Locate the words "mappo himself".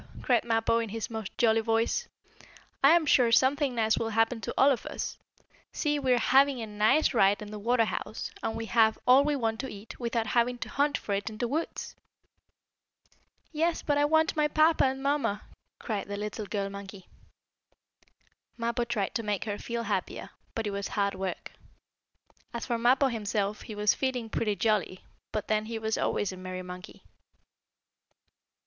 22.79-23.61